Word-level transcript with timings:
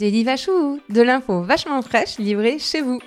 Daily 0.00 0.24
Vachou, 0.24 0.80
de 0.88 1.02
l'info 1.02 1.42
vachement 1.42 1.82
fraîche 1.82 2.16
livrée 2.16 2.58
chez 2.58 2.80
vous. 2.80 3.00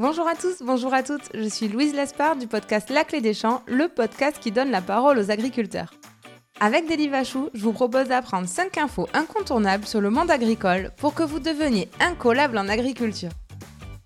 Bonjour 0.00 0.26
à 0.26 0.34
tous, 0.34 0.62
bonjour 0.62 0.92
à 0.92 1.04
toutes, 1.04 1.30
je 1.32 1.48
suis 1.48 1.68
Louise 1.68 1.94
Lespard 1.94 2.34
du 2.34 2.48
podcast 2.48 2.90
La 2.90 3.04
Clé 3.04 3.20
des 3.20 3.32
Champs, 3.32 3.62
le 3.68 3.86
podcast 3.86 4.38
qui 4.40 4.50
donne 4.50 4.72
la 4.72 4.80
parole 4.80 5.20
aux 5.20 5.30
agriculteurs. 5.30 5.94
Avec 6.58 6.88
Daily 6.88 7.06
Vachou, 7.06 7.50
je 7.54 7.62
vous 7.62 7.72
propose 7.72 8.08
d'apprendre 8.08 8.48
5 8.48 8.78
infos 8.78 9.06
incontournables 9.14 9.86
sur 9.86 10.00
le 10.00 10.10
monde 10.10 10.32
agricole 10.32 10.90
pour 10.96 11.14
que 11.14 11.22
vous 11.22 11.38
deveniez 11.38 11.88
incollable 12.00 12.58
en 12.58 12.68
agriculture. 12.68 13.30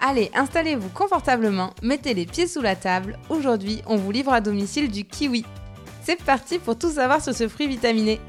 Allez, 0.00 0.30
installez-vous 0.34 0.90
confortablement, 0.90 1.70
mettez 1.82 2.12
les 2.12 2.26
pieds 2.26 2.46
sous 2.46 2.60
la 2.60 2.76
table. 2.76 3.18
Aujourd'hui, 3.30 3.80
on 3.86 3.96
vous 3.96 4.10
livre 4.10 4.34
à 4.34 4.42
domicile 4.42 4.90
du 4.90 5.06
kiwi. 5.06 5.46
C'est 6.04 6.22
parti 6.22 6.58
pour 6.58 6.76
tout 6.76 6.90
savoir 6.90 7.22
sur 7.22 7.34
ce 7.34 7.48
fruit 7.48 7.68
vitaminé. 7.68 8.20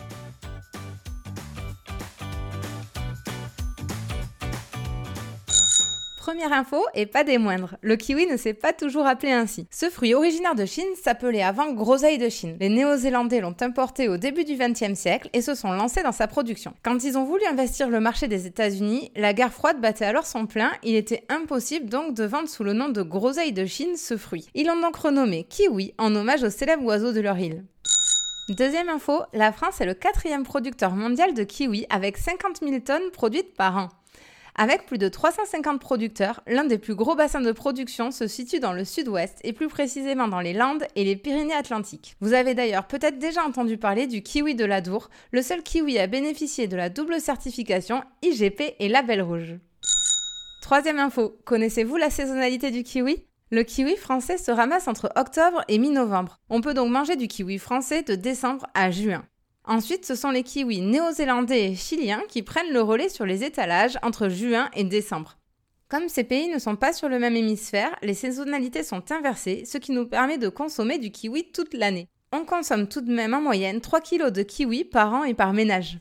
Première 6.30 6.54
info, 6.54 6.86
et 6.94 7.08
pas 7.08 7.24
des 7.24 7.40
moindres, 7.40 7.76
le 7.82 7.96
kiwi 7.96 8.28
ne 8.28 8.38
s'est 8.38 8.54
pas 8.54 8.72
toujours 8.72 9.08
appelé 9.08 9.32
ainsi. 9.32 9.66
Ce 9.72 9.90
fruit 9.90 10.14
originaire 10.14 10.54
de 10.54 10.64
Chine 10.64 10.86
s'appelait 11.02 11.42
avant 11.42 11.74
groseille 11.74 12.20
de 12.20 12.30
Chine. 12.30 12.56
Les 12.60 12.70
Néo-Zélandais 12.70 13.42
l'ont 13.42 13.56
importé 13.62 14.08
au 14.08 14.18
début 14.18 14.44
du 14.44 14.56
XXe 14.56 14.94
siècle 14.94 15.32
et 15.34 15.42
se 15.42 15.56
sont 15.56 15.72
lancés 15.72 16.04
dans 16.04 16.12
sa 16.12 16.28
production. 16.28 16.76
Quand 16.84 17.04
ils 17.04 17.18
ont 17.18 17.24
voulu 17.24 17.44
investir 17.50 17.90
le 17.90 18.00
marché 18.00 18.28
des 18.28 18.46
États-Unis, 18.46 19.12
la 19.16 19.34
guerre 19.34 19.52
froide 19.52 19.82
battait 19.82 20.06
alors 20.06 20.28
son 20.28 20.46
plein, 20.46 20.70
il 20.84 20.94
était 20.94 21.26
impossible 21.30 21.90
donc 21.90 22.14
de 22.14 22.26
vendre 22.26 22.48
sous 22.48 22.64
le 22.64 22.74
nom 22.74 22.90
de 22.90 23.02
groseille 23.02 23.52
de 23.52 23.66
Chine 23.66 23.96
ce 23.98 24.16
fruit. 24.16 24.46
Ils 24.54 24.68
l'ont 24.68 24.80
donc 24.80 24.98
renommé 24.98 25.46
kiwi 25.46 25.96
en 25.98 26.16
hommage 26.16 26.44
au 26.44 26.52
célèbre 26.52 26.86
oiseau 26.86 27.12
de 27.12 27.22
leur 27.22 27.40
île. 27.40 27.64
Deuxième 28.50 28.90
info, 28.90 29.22
la 29.34 29.52
France 29.52 29.82
est 29.82 29.86
le 29.86 29.96
quatrième 29.96 30.44
producteur 30.44 30.92
mondial 30.92 31.34
de 31.34 31.44
kiwi 31.44 31.88
avec 31.90 32.18
50 32.18 32.62
000 32.64 32.80
tonnes 32.82 33.12
produites 33.12 33.56
par 33.56 33.78
an. 33.78 33.90
Avec 34.56 34.86
plus 34.86 34.98
de 34.98 35.08
350 35.08 35.80
producteurs, 35.80 36.42
l'un 36.48 36.66
des 36.66 36.78
plus 36.78 36.96
gros 36.96 37.16
bassins 37.16 37.42
de 37.42 37.52
production 37.52 38.12
se 38.12 38.28
situe 38.28 38.60
dans 38.60 38.74
le 38.74 38.86
sud-ouest 38.86 39.40
et 39.44 39.54
plus 39.54 39.68
précisément 39.68 40.28
dans 40.28 40.42
les 40.42 40.54
Landes 40.54 40.86
et 40.96 41.04
les 41.04 41.16
Pyrénées-Atlantiques. 41.16 42.16
Vous 42.20 42.34
avez 42.34 42.54
d'ailleurs 42.54 42.88
peut-être 42.88 43.20
déjà 43.20 43.44
entendu 43.44 43.78
parler 43.78 44.08
du 44.08 44.22
kiwi 44.22 44.56
de 44.56 44.66
l'Adour, 44.66 45.10
le 45.32 45.42
seul 45.42 45.64
kiwi 45.64 46.00
à 46.00 46.08
bénéficier 46.08 46.68
de 46.68 46.76
la 46.76 46.90
double 46.90 47.22
certification 47.22 48.04
IGP 48.22 48.76
et 48.80 48.90
Label 48.90 49.22
Rouge. 49.22 49.56
Troisième 50.62 51.00
info, 51.00 51.38
connaissez-vous 51.46 51.98
la 51.98 52.10
saisonnalité 52.10 52.70
du 52.72 52.84
kiwi? 52.84 53.26
Le 53.52 53.64
kiwi 53.64 53.96
français 53.96 54.38
se 54.38 54.52
ramasse 54.52 54.88
entre 54.88 55.12
octobre 55.16 55.64
et 55.68 55.80
mi-novembre. 55.80 56.40
On 56.50 56.62
peut 56.62 56.76
donc 56.76 56.92
manger 56.92 57.16
du 57.16 57.28
kiwi 57.28 57.58
français 57.58 58.04
de 58.04 58.14
décembre 58.14 58.68
à 58.76 58.92
juin. 58.92 59.24
Ensuite, 59.70 60.04
ce 60.04 60.16
sont 60.16 60.32
les 60.32 60.42
kiwis 60.42 60.82
néo-zélandais 60.82 61.70
et 61.70 61.76
chiliens 61.76 62.24
qui 62.28 62.42
prennent 62.42 62.74
le 62.74 62.82
relais 62.82 63.08
sur 63.08 63.28
les 63.28 63.44
étalages 63.44 64.00
entre 64.02 64.28
juin 64.28 64.68
et 64.76 64.84
décembre. 64.84 65.38
Comme 65.90 66.10
ces 66.10 66.24
pays 66.24 66.48
ne 66.48 66.58
sont 66.58 66.76
pas 66.76 66.92
sur 66.92 67.08
le 67.08 67.20
même 67.20 67.36
hémisphère, 67.36 67.96
les 68.02 68.16
saisonnalités 68.16 68.82
sont 68.82 69.12
inversées, 69.12 69.66
ce 69.66 69.78
qui 69.78 69.92
nous 69.92 70.08
permet 70.08 70.40
de 70.40 70.50
consommer 70.50 70.98
du 70.98 71.12
kiwi 71.12 71.52
toute 71.52 71.76
l'année. 71.76 72.08
On 72.32 72.46
consomme 72.46 72.88
tout 72.88 73.02
de 73.02 73.14
même 73.14 73.36
en 73.36 73.42
moyenne 73.42 73.80
3 73.80 74.02
kg 74.02 74.32
de 74.32 74.42
kiwi 74.42 74.86
par 74.86 75.14
an 75.14 75.24
et 75.24 75.36
par 75.36 75.54
ménage. 75.54 76.00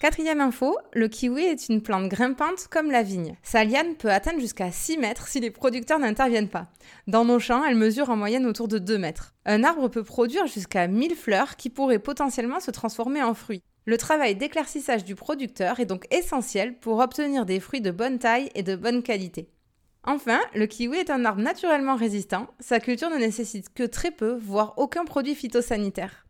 Quatrième 0.00 0.40
info, 0.40 0.78
le 0.92 1.08
kiwi 1.08 1.42
est 1.42 1.68
une 1.68 1.82
plante 1.82 2.08
grimpante 2.08 2.68
comme 2.70 2.92
la 2.92 3.02
vigne. 3.02 3.34
Sa 3.42 3.64
liane 3.64 3.96
peut 3.96 4.12
atteindre 4.12 4.38
jusqu'à 4.38 4.70
6 4.70 4.96
mètres 4.96 5.26
si 5.26 5.40
les 5.40 5.50
producteurs 5.50 5.98
n'interviennent 5.98 6.48
pas. 6.48 6.68
Dans 7.08 7.24
nos 7.24 7.40
champs, 7.40 7.64
elle 7.64 7.74
mesure 7.74 8.08
en 8.08 8.16
moyenne 8.16 8.46
autour 8.46 8.68
de 8.68 8.78
2 8.78 8.96
mètres. 8.96 9.34
Un 9.44 9.64
arbre 9.64 9.88
peut 9.88 10.04
produire 10.04 10.46
jusqu'à 10.46 10.86
1000 10.86 11.16
fleurs 11.16 11.56
qui 11.56 11.68
pourraient 11.68 11.98
potentiellement 11.98 12.60
se 12.60 12.70
transformer 12.70 13.24
en 13.24 13.34
fruits. 13.34 13.64
Le 13.86 13.98
travail 13.98 14.36
d'éclaircissage 14.36 15.02
du 15.02 15.16
producteur 15.16 15.80
est 15.80 15.86
donc 15.86 16.06
essentiel 16.12 16.78
pour 16.78 17.00
obtenir 17.00 17.44
des 17.44 17.58
fruits 17.58 17.80
de 17.80 17.90
bonne 17.90 18.20
taille 18.20 18.50
et 18.54 18.62
de 18.62 18.76
bonne 18.76 19.02
qualité. 19.02 19.50
Enfin, 20.04 20.38
le 20.54 20.66
kiwi 20.66 20.98
est 20.98 21.10
un 21.10 21.24
arbre 21.24 21.42
naturellement 21.42 21.96
résistant, 21.96 22.46
sa 22.60 22.78
culture 22.78 23.10
ne 23.10 23.16
nécessite 23.16 23.74
que 23.74 23.82
très 23.82 24.12
peu, 24.12 24.38
voire 24.40 24.74
aucun 24.76 25.04
produit 25.04 25.34
phytosanitaire. 25.34 26.24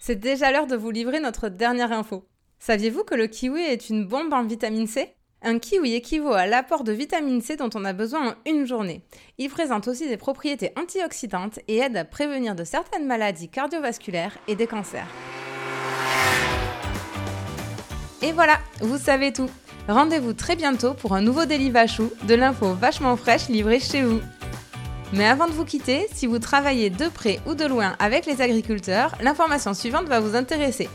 C'est 0.00 0.20
déjà 0.20 0.52
l'heure 0.52 0.68
de 0.68 0.76
vous 0.76 0.92
livrer 0.92 1.18
notre 1.18 1.48
dernière 1.48 1.90
info. 1.90 2.28
Saviez-vous 2.66 3.04
que 3.04 3.14
le 3.14 3.26
kiwi 3.26 3.60
est 3.60 3.90
une 3.90 4.06
bombe 4.06 4.32
en 4.32 4.42
vitamine 4.42 4.86
C? 4.86 5.14
Un 5.42 5.58
kiwi 5.58 5.96
équivaut 5.96 6.32
à 6.32 6.46
l'apport 6.46 6.82
de 6.82 6.92
vitamine 6.92 7.42
C 7.42 7.56
dont 7.56 7.68
on 7.74 7.84
a 7.84 7.92
besoin 7.92 8.30
en 8.30 8.34
une 8.50 8.64
journée. 8.64 9.02
Il 9.36 9.50
présente 9.50 9.86
aussi 9.86 10.08
des 10.08 10.16
propriétés 10.16 10.72
antioxydantes 10.78 11.58
et 11.68 11.76
aide 11.76 11.94
à 11.98 12.06
prévenir 12.06 12.54
de 12.54 12.64
certaines 12.64 13.06
maladies 13.06 13.50
cardiovasculaires 13.50 14.38
et 14.48 14.54
des 14.54 14.66
cancers. 14.66 15.06
Et 18.22 18.32
voilà, 18.32 18.58
vous 18.80 18.96
savez 18.96 19.30
tout. 19.30 19.50
Rendez-vous 19.86 20.32
très 20.32 20.56
bientôt 20.56 20.94
pour 20.94 21.14
un 21.14 21.20
nouveau 21.20 21.44
Daily 21.44 21.70
Vachou, 21.70 22.10
de 22.26 22.34
l'info 22.34 22.72
vachement 22.72 23.18
fraîche 23.18 23.48
livrée 23.48 23.78
chez 23.78 24.00
vous. 24.00 24.22
Mais 25.12 25.26
avant 25.26 25.48
de 25.48 25.52
vous 25.52 25.66
quitter, 25.66 26.06
si 26.14 26.26
vous 26.26 26.38
travaillez 26.38 26.88
de 26.88 27.10
près 27.10 27.40
ou 27.46 27.54
de 27.54 27.66
loin 27.66 27.94
avec 27.98 28.24
les 28.24 28.40
agriculteurs, 28.40 29.14
l'information 29.20 29.74
suivante 29.74 30.06
va 30.06 30.20
vous 30.20 30.34
intéresser. 30.34 30.88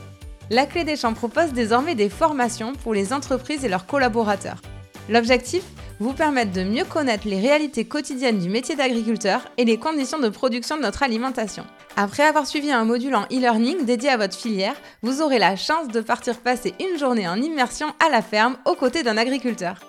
La 0.52 0.66
Clé 0.66 0.84
des 0.84 0.96
Champs 0.96 1.14
propose 1.14 1.54
désormais 1.54 1.94
des 1.94 2.10
formations 2.10 2.74
pour 2.74 2.96
les 2.96 3.14
entreprises 3.14 3.64
et 3.64 3.70
leurs 3.70 3.86
collaborateurs. 3.86 4.60
L'objectif? 5.08 5.62
Vous 6.00 6.14
permettre 6.14 6.54
de 6.54 6.64
mieux 6.64 6.86
connaître 6.86 7.28
les 7.28 7.40
réalités 7.42 7.86
quotidiennes 7.86 8.40
du 8.40 8.50
métier 8.50 8.76
d'agriculteur 8.78 9.42
et 9.58 9.66
les 9.66 9.78
conditions 9.78 10.18
de 10.18 10.30
production 10.30 10.78
de 10.78 10.82
notre 10.82 11.04
alimentation. 11.04 11.66
Après 11.98 12.24
avoir 12.24 12.48
suivi 12.48 12.72
un 12.72 12.86
module 12.86 13.16
en 13.16 13.26
e-learning 13.26 13.84
dédié 13.84 14.10
à 14.10 14.16
votre 14.16 14.38
filière, 14.38 14.76
vous 15.04 15.22
aurez 15.22 15.40
la 15.40 15.58
chance 15.58 15.90
de 15.90 16.00
partir 16.00 16.40
passer 16.40 16.74
une 16.80 16.98
journée 16.98 17.28
en 17.28 17.42
immersion 17.42 17.88
à 18.00 18.08
la 18.10 18.22
ferme 18.22 18.56
aux 18.66 18.76
côtés 18.76 19.04
d'un 19.04 19.18
agriculteur. 19.18 19.82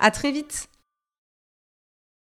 À 0.00 0.10
très 0.12 0.30
vite 0.30 0.68